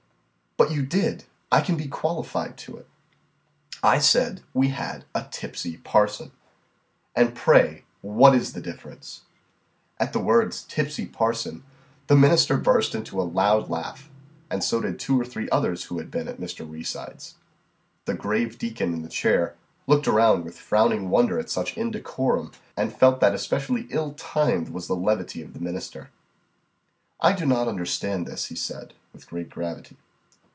"But 0.57 0.69
you 0.71 0.85
did, 0.85 1.23
I 1.51 1.61
can 1.61 1.75
be 1.75 1.87
qualified 1.87 2.55
to 2.59 2.77
it." 2.77 2.87
"I 3.81 3.97
said 3.97 4.43
we 4.53 4.67
had 4.67 5.05
a 5.15 5.23
'tipsy 5.23 5.77
parson.'" 5.77 6.33
"And, 7.15 7.33
pray, 7.33 7.83
what 8.01 8.35
is 8.35 8.53
the 8.53 8.61
difference?" 8.61 9.21
At 9.99 10.13
the 10.13 10.19
words 10.19 10.61
"tipsy 10.65 11.07
parson," 11.07 11.63
the 12.05 12.15
minister 12.15 12.57
burst 12.57 12.93
into 12.93 13.19
a 13.19 13.23
loud 13.23 13.71
laugh, 13.71 14.07
and 14.51 14.63
so 14.63 14.79
did 14.81 14.99
two 14.99 15.19
or 15.19 15.25
three 15.25 15.49
others 15.49 15.85
who 15.85 15.97
had 15.97 16.11
been 16.11 16.27
at 16.27 16.39
Mr. 16.39 16.69
Reeside's. 16.69 17.35
The 18.05 18.13
grave 18.13 18.59
deacon 18.59 18.93
in 18.93 19.01
the 19.01 19.09
chair 19.09 19.55
looked 19.87 20.07
around 20.07 20.43
with 20.45 20.59
frowning 20.59 21.09
wonder 21.09 21.39
at 21.39 21.49
such 21.49 21.75
indecorum, 21.75 22.51
and 22.77 22.95
felt 22.95 23.19
that 23.21 23.33
especially 23.33 23.87
ill 23.89 24.13
timed 24.13 24.69
was 24.69 24.85
the 24.85 24.95
levity 24.95 25.41
of 25.41 25.53
the 25.53 25.59
minister. 25.59 26.11
"I 27.19 27.33
do 27.33 27.47
not 27.47 27.67
understand 27.67 28.27
this," 28.27 28.45
he 28.47 28.55
said, 28.55 28.93
with 29.11 29.27
great 29.27 29.49
gravity. 29.49 29.97